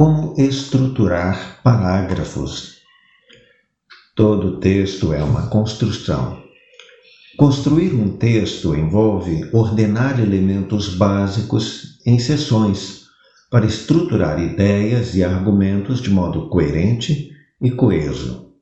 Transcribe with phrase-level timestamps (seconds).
[0.00, 2.76] Como estruturar parágrafos?
[4.16, 6.38] Todo texto é uma construção.
[7.36, 13.02] Construir um texto envolve ordenar elementos básicos em seções
[13.50, 17.28] para estruturar ideias e argumentos de modo coerente
[17.60, 18.54] e coeso.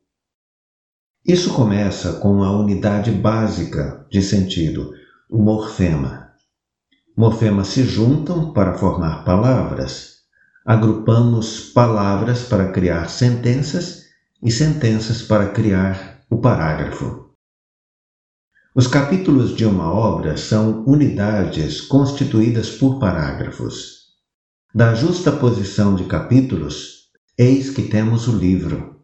[1.24, 4.90] Isso começa com a unidade básica de sentido,
[5.30, 6.30] o morfema.
[7.16, 10.17] Morfemas se juntam para formar palavras
[10.68, 14.02] agrupamos palavras para criar sentenças
[14.42, 17.30] e sentenças para criar o parágrafo.
[18.74, 24.08] Os capítulos de uma obra são unidades constituídas por parágrafos.
[24.74, 27.08] Da justa posição de capítulos,
[27.38, 29.00] eis que temos o livro.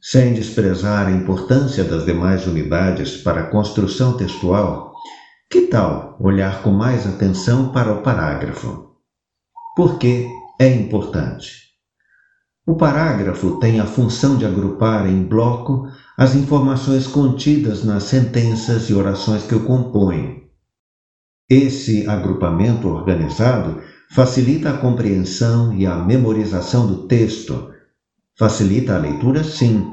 [0.00, 4.94] Sem desprezar a importância das demais unidades para a construção textual,
[5.50, 8.92] que tal olhar com mais atenção para o parágrafo?
[9.74, 10.28] Porque
[10.62, 11.72] é importante.
[12.64, 18.94] O parágrafo tem a função de agrupar em bloco as informações contidas nas sentenças e
[18.94, 20.42] orações que o compõem.
[21.50, 27.68] Esse agrupamento organizado facilita a compreensão e a memorização do texto.
[28.38, 29.84] Facilita a leitura, sim,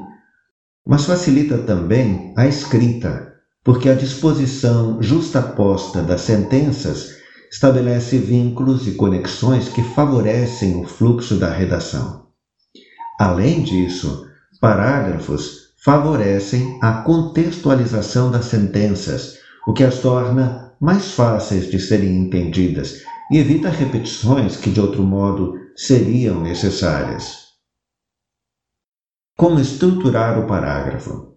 [0.86, 3.32] mas facilita também a escrita,
[3.64, 7.19] porque a disposição justaposta das sentenças
[7.50, 12.26] estabelece vínculos e conexões que favorecem o fluxo da redação.
[13.18, 14.24] Além disso,
[14.60, 19.34] parágrafos favorecem a contextualização das sentenças,
[19.66, 25.02] o que as torna mais fáceis de serem entendidas e evita repetições que de outro
[25.02, 27.50] modo seriam necessárias.
[29.36, 31.36] Como estruturar o parágrafo?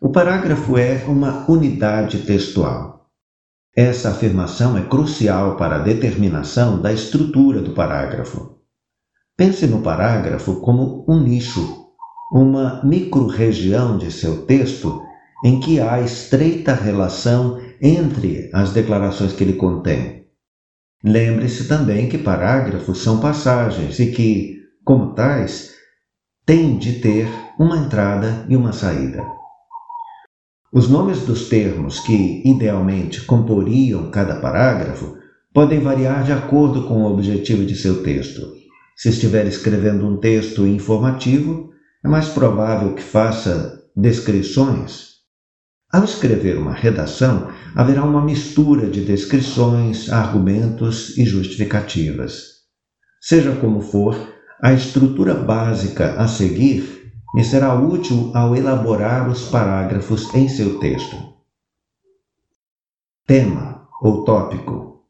[0.00, 3.01] O parágrafo é uma unidade textual.
[3.74, 8.58] Essa afirmação é crucial para a determinação da estrutura do parágrafo.
[9.34, 11.86] Pense no parágrafo como um nicho,
[12.30, 15.02] uma microrregião de seu texto
[15.42, 20.26] em que há estreita relação entre as declarações que ele contém.
[21.02, 25.70] Lembre-se também que parágrafos são passagens e que, como tais,
[26.44, 27.26] têm de ter
[27.58, 29.24] uma entrada e uma saída.
[30.72, 35.18] Os nomes dos termos que, idealmente, comporiam cada parágrafo
[35.52, 38.54] podem variar de acordo com o objetivo de seu texto.
[38.96, 41.70] Se estiver escrevendo um texto informativo,
[42.02, 45.12] é mais provável que faça descrições.
[45.92, 52.44] Ao escrever uma redação, haverá uma mistura de descrições, argumentos e justificativas.
[53.20, 54.16] Seja como for,
[54.62, 57.01] a estrutura básica a seguir
[57.32, 61.16] me será útil ao elaborar os parágrafos em seu texto.
[63.26, 65.00] Tema ou tópico.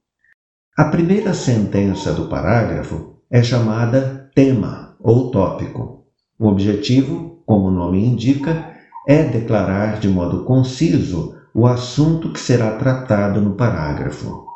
[0.76, 6.06] A primeira sentença do parágrafo é chamada tema ou tópico.
[6.38, 8.72] O objetivo, como o nome indica,
[9.06, 14.46] é declarar de modo conciso o assunto que será tratado no parágrafo.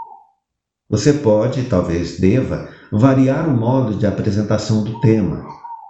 [0.88, 5.44] Você pode, talvez deva, variar o modo de apresentação do tema,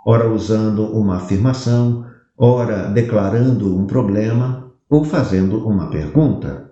[0.08, 2.06] ora usando uma afirmação,
[2.38, 6.70] ora declarando um problema ou fazendo uma pergunta.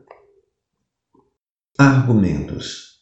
[1.77, 3.01] Argumentos.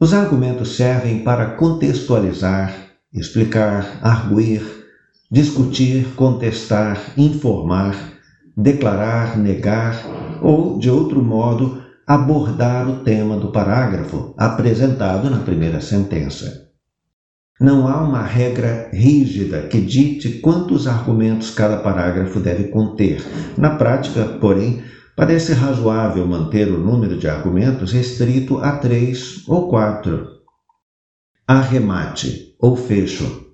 [0.00, 2.72] Os argumentos servem para contextualizar,
[3.12, 4.62] explicar, arguir,
[5.30, 7.94] discutir, contestar, informar,
[8.56, 10.02] declarar, negar
[10.40, 16.67] ou, de outro modo, abordar o tema do parágrafo apresentado na primeira sentença.
[17.60, 23.20] Não há uma regra rígida que dite quantos argumentos cada parágrafo deve conter.
[23.56, 24.84] Na prática, porém,
[25.16, 30.24] parece razoável manter o número de argumentos restrito a três ou quatro.
[31.48, 33.48] Arremate ou fecho.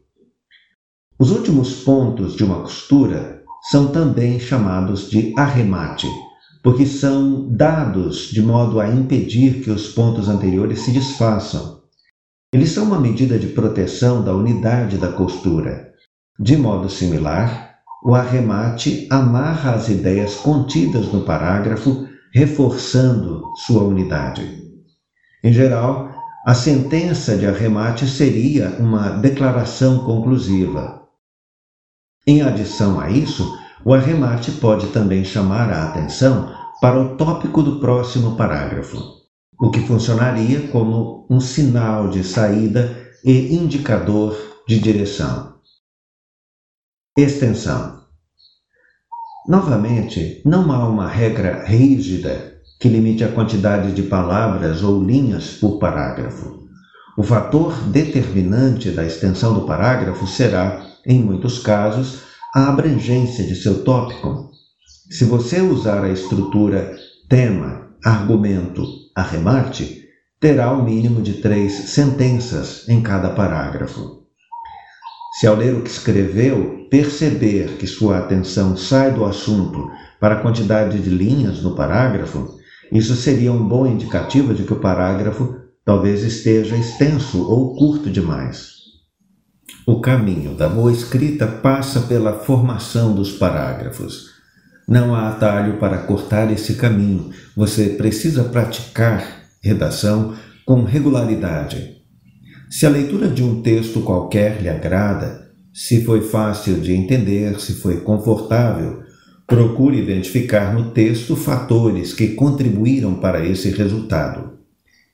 [1.18, 6.08] Os últimos pontos de uma costura são também chamados de arremate,
[6.62, 11.83] porque são dados de modo a impedir que os pontos anteriores se desfaçam.
[12.54, 15.88] Eles são uma medida de proteção da unidade da costura.
[16.38, 24.56] De modo similar, o arremate amarra as ideias contidas no parágrafo, reforçando sua unidade.
[25.42, 26.08] Em geral,
[26.46, 31.02] a sentença de arremate seria uma declaração conclusiva.
[32.24, 33.52] Em adição a isso,
[33.84, 39.23] o arremate pode também chamar a atenção para o tópico do próximo parágrafo
[39.60, 44.36] o que funcionaria como um sinal de saída e indicador
[44.66, 45.54] de direção.
[47.16, 48.02] Extensão.
[49.46, 55.78] Novamente, não há uma regra rígida que limite a quantidade de palavras ou linhas por
[55.78, 56.64] parágrafo.
[57.16, 62.22] O fator determinante da extensão do parágrafo será, em muitos casos,
[62.54, 64.50] a abrangência de seu tópico.
[65.10, 66.96] Se você usar a estrutura
[67.28, 70.04] tema, argumento, arremate,
[70.40, 74.24] terá o um mínimo de três sentenças em cada parágrafo.
[75.38, 79.90] Se ao ler o que escreveu perceber que sua atenção sai do assunto
[80.20, 82.56] para a quantidade de linhas no parágrafo,
[82.92, 88.74] isso seria um bom indicativo de que o parágrafo talvez esteja extenso ou curto demais.
[89.86, 94.33] O caminho da boa escrita passa pela formação dos parágrafos.
[94.86, 97.30] Não há atalho para cortar esse caminho.
[97.56, 100.34] Você precisa praticar redação
[100.66, 101.96] com regularidade.
[102.68, 107.74] Se a leitura de um texto qualquer lhe agrada, se foi fácil de entender, se
[107.74, 109.02] foi confortável,
[109.46, 114.58] procure identificar no texto fatores que contribuíram para esse resultado.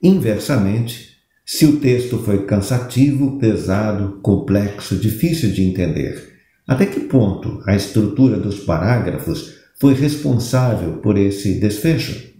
[0.03, 7.75] Inversamente, se o texto foi cansativo, pesado, complexo, difícil de entender, até que ponto a
[7.75, 12.35] estrutura dos parágrafos foi responsável por esse desfecho?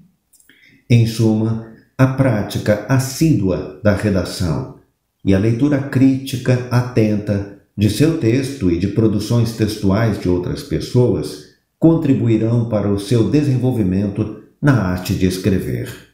[0.89, 4.79] Em suma, a prática assídua da redação
[5.25, 11.55] e a leitura crítica atenta de seu texto e de produções textuais de outras pessoas
[11.79, 16.10] contribuirão para o seu desenvolvimento na arte de escrever.